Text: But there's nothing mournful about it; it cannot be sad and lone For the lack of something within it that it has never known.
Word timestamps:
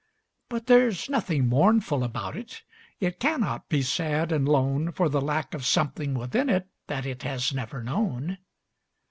But 0.49 0.65
there's 0.65 1.11
nothing 1.11 1.47
mournful 1.47 2.03
about 2.03 2.35
it; 2.35 2.63
it 2.99 3.19
cannot 3.19 3.69
be 3.69 3.83
sad 3.83 4.31
and 4.31 4.49
lone 4.49 4.91
For 4.91 5.09
the 5.09 5.21
lack 5.21 5.53
of 5.53 5.63
something 5.63 6.15
within 6.15 6.49
it 6.49 6.67
that 6.87 7.05
it 7.05 7.21
has 7.21 7.53
never 7.53 7.83
known. 7.83 8.39